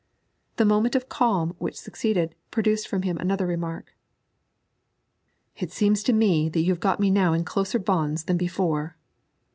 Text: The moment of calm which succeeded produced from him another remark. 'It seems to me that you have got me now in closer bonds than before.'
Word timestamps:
The 0.55 0.65
moment 0.65 0.95
of 0.95 1.09
calm 1.09 1.53
which 1.59 1.75
succeeded 1.77 2.33
produced 2.49 2.87
from 2.87 3.03
him 3.03 3.19
another 3.19 3.45
remark. 3.45 3.95
'It 5.55 5.71
seems 5.71 6.01
to 6.01 6.11
me 6.13 6.49
that 6.49 6.61
you 6.61 6.71
have 6.71 6.79
got 6.79 6.99
me 6.99 7.11
now 7.11 7.33
in 7.33 7.43
closer 7.45 7.77
bonds 7.77 8.23
than 8.23 8.35
before.' 8.35 8.95